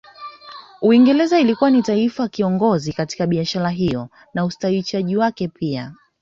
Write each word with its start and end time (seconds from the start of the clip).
Uingereza 0.81 1.39
ilikuwa 1.39 1.69
ni 1.69 1.81
taifa 1.83 2.27
kiongozi 2.27 2.93
katika 2.93 3.27
biashara 3.27 3.69
hiyo 3.69 4.09
na 4.33 4.45
usitishwaji 4.45 5.17
wake 5.17 5.47
pia 5.47 5.93